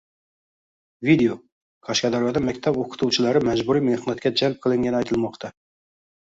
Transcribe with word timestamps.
Video: 1.09 1.35
Qashqadaryoda 1.89 2.41
maktab 2.45 2.79
o‘qituvchilari 2.85 3.43
majburiy 3.49 3.85
mehnatga 3.91 4.33
jalb 4.43 4.59
qilingani 4.65 5.01
aytilmoqda 5.03 5.55